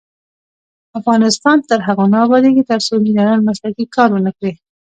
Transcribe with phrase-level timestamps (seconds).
[0.99, 4.51] افغانستان تر هغو نه ابادیږي، ترڅو انجنیران مسلکي کار ونکړي.